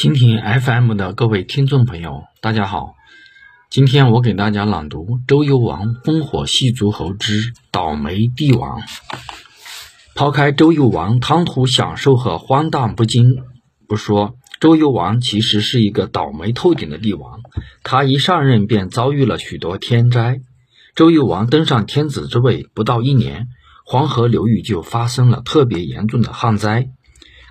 [0.00, 2.94] 蜻蜓 FM 的各位听众朋友，大家好。
[3.68, 8.80] 今天我给大家朗读《周幽王烽火戏诸侯之倒霉帝王》。
[10.14, 13.42] 抛开周幽王贪图享受和荒诞不经
[13.86, 17.40] 不说，周幽王其实是一个倒霉透顶的帝王。
[17.82, 20.40] 他一上任便遭遇了许多天灾。
[20.94, 23.48] 周幽王登上天子之位不到一年，
[23.84, 26.88] 黄河流域就发生了特别严重的旱灾。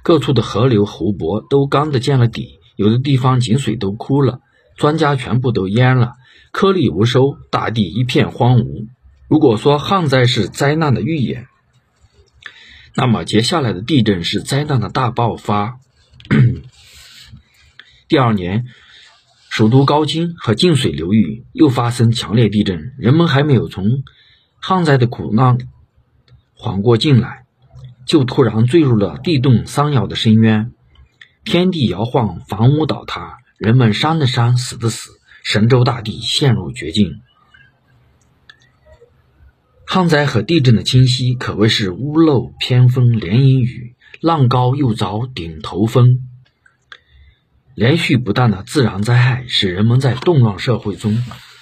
[0.03, 4.39] 各处的河流湖泊都干得见了底，有的地方井水都枯了，
[4.77, 6.13] 庄稼全部都淹了，
[6.51, 8.87] 颗粒无收，大地一片荒芜。
[9.27, 11.47] 如果说旱灾是灾难的预演，
[12.95, 15.79] 那么接下来的地震是灾难的大爆发。
[18.07, 18.65] 第二年，
[19.49, 24.03] 首都高津和晋水流域又发生强烈地震，人们还没有从
[24.59, 25.59] 旱灾的苦难
[26.55, 27.45] 缓过劲来。
[28.09, 30.73] 就突然坠入了地动山摇的深渊，
[31.43, 35.11] 天地摇晃，房屋倒塌，人们伤的伤，死的死，
[35.43, 37.21] 神州大地陷入绝境。
[39.85, 46.27] 旱灾和地震的侵袭可谓是屋漏偏逢连阴雨，浪高又遭顶头风。
[47.75, 51.15] 连续不断的自然灾害，使人们在动乱社会中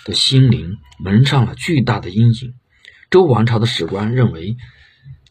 [0.05, 2.53] 的心灵蒙上了巨大的阴影。
[3.11, 4.55] 周王朝的史官认为。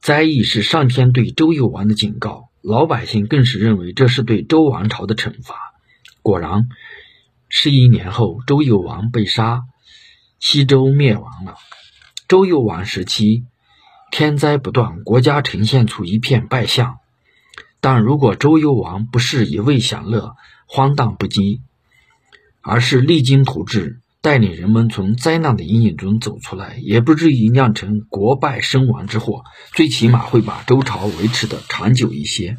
[0.00, 5.56] 灾异是上天对周幽王的警告，老百姓更是认为这是对周王朝的惩罚。
[6.22, 6.68] 果然，
[7.48, 9.64] 十一年后，周幽王被杀，
[10.38, 11.56] 西周灭亡了。
[12.28, 13.44] 周幽王时期，
[14.10, 16.98] 天灾不断，国家呈现出一片败相。
[17.80, 20.34] 但如果周幽王不是一味享乐、
[20.66, 21.60] 荒诞不羁，
[22.60, 32.56] 而是励精图治，带领人们从灾难的阴影中走出来，也不至于酿成国败身亡之祸，最起码会把周朝维持的长久一些。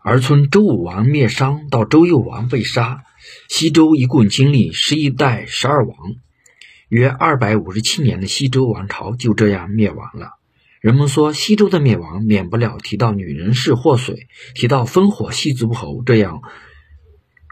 [0.00, 3.04] 而从周武王灭商到周幽王被杀，
[3.48, 5.96] 西周一共经历十一代十二王，
[6.88, 10.32] 约二百五十七年的西周王朝就这样灭亡了。
[10.80, 16.40] 人们说西周的灭亡免不了提到女人是祸水，提到烽火戏诸侯这样。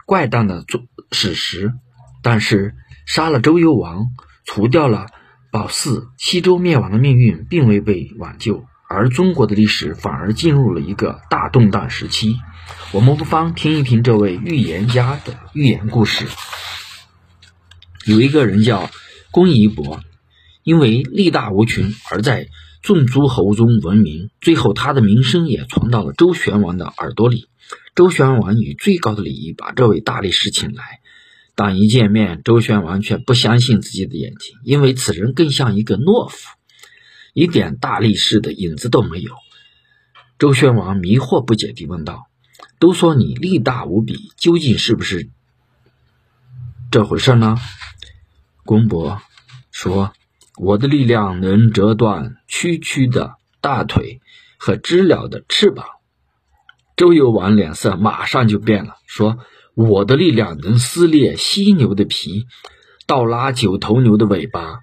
[0.05, 0.65] 怪诞的
[1.11, 1.73] 史实，
[2.21, 2.75] 但是
[3.05, 4.07] 杀了周幽王，
[4.45, 5.07] 除掉了
[5.51, 12.39] 褒姒，西周灭亡的命运并未被挽救，而中国的历史反而进入了一个大动荡时期。
[12.91, 16.25] 我们不妨听一听这位预言家的预言故事。
[18.05, 18.89] 有一个人叫
[19.31, 20.01] 公仪伯，
[20.63, 22.47] 因为力大无穷而在
[22.81, 27.47] 众诸侯中闻名，最后他的名声也传到了周宣王的耳朵里。
[27.95, 30.99] 周宣王以最高的礼仪把这位大力士请来，
[31.55, 36.37] 但一见面，周宣王却不相信自己的眼睛，因为此人更像一个懦夫，
[37.33, 39.33] 一点大力士的影子都没有。
[40.39, 42.25] 周宣王迷惑不解地问道
[42.79, 45.29] ：“都说你力大无比，究竟是不是
[46.89, 47.57] 这回事呢？”
[48.65, 49.21] 公伯
[49.71, 50.13] 说
[50.59, 54.21] ：“我的力量能折断区区的大腿
[54.57, 55.85] 和知了的翅膀。”
[56.97, 59.39] 周幽王脸色马上就变了，说
[59.73, 62.45] ：“我的力量能撕裂犀牛的皮，
[63.07, 64.81] 倒拉九头牛的尾巴，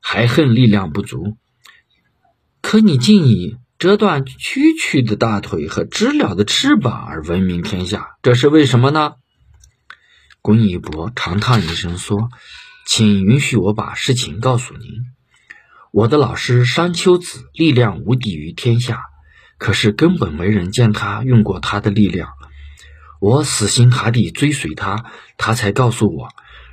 [0.00, 1.36] 还恨力量不足。
[2.60, 9.14] 可你竟以折断区区的大腿和知了的翅膀而闻名天下，这是为什么呢？”
[10.40, 12.28] 公仪伯长叹一声说
[12.90, 14.88] ：“请允许我把事情告诉您。
[15.92, 19.02] 我的老师商丘子力量无敌于天下。”
[19.58, 22.30] 可是根本没人见他用过他的力量，
[23.20, 25.04] 我死心塌地追随他，
[25.36, 26.28] 他才告诉我，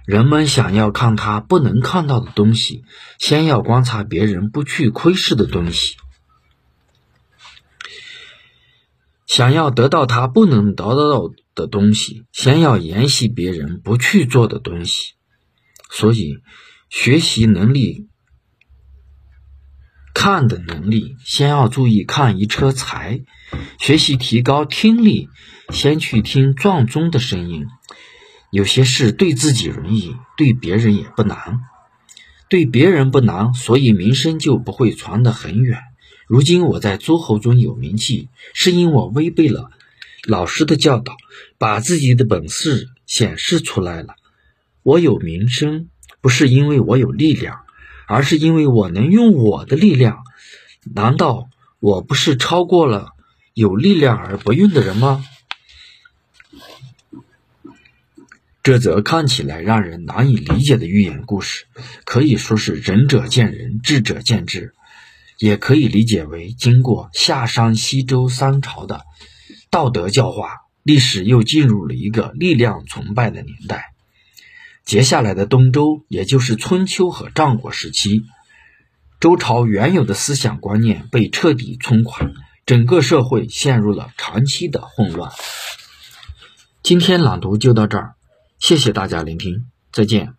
[0.05, 2.83] 人们想要看他不能看到的东西，
[3.17, 5.95] 先要观察别人不去窥视的东西；
[9.25, 15.15] 想要得到他不能得到的东西，先要研习别人不去做的东西。
[15.91, 16.38] 所以，
[16.90, 18.07] 学习能力。
[20.13, 23.25] 看的能力，先要注意看一车财；
[23.79, 25.30] 学习提高听力，
[25.69, 27.65] 先去听撞钟的声音。
[28.50, 31.59] 有些事对自己容易，对别人也不难。
[32.48, 35.81] 对别人不难，所以名声就不会传得很远。
[36.27, 39.69] 如今我在诸侯中有名气，是因我违背了
[40.27, 41.18] 老师的教导，
[41.57, 44.15] 把自己的本事显示出来了。
[44.85, 45.89] 我有名声，
[46.21, 47.65] 不是因为我有力量。
[48.07, 50.19] 而是因为我能用我的力量，
[50.93, 51.49] 难道
[51.79, 53.15] 我不是超过了
[53.55, 55.25] 有力量而不用的人吗？
[58.61, 61.65] 这则看起来让人难以理解的寓言故事，
[62.03, 64.75] 可以说是仁者见仁，智者见智，
[65.39, 69.01] 也可以理解为经过夏商西周三朝的
[69.71, 73.94] 道德教化，历史又进入了一个力量崇拜的年代。
[74.85, 78.23] 接下来的东周，也就是春秋和战国时期，
[79.19, 82.29] 周朝原有的思想观念被彻底冲垮，
[82.67, 85.31] 整个社会陷入了长期的混乱。
[86.83, 88.13] 今天朗读就到这儿，
[88.59, 90.35] 谢谢大家聆听，再见。